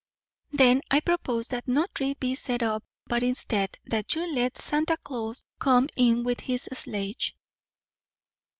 "Then 0.51 0.81
I 0.89 0.99
propose 0.99 1.49
that 1.49 1.67
no 1.67 1.85
tree 1.93 2.15
be 2.15 2.33
set 2.33 2.63
up, 2.63 2.83
but 3.05 3.21
instead, 3.21 3.77
that 3.85 4.15
you 4.15 4.33
let 4.33 4.57
Santa 4.57 4.97
Claus 4.97 5.45
come 5.59 5.89
in 5.95 6.23
with 6.23 6.39
his 6.39 6.67
sledge." 6.73 7.35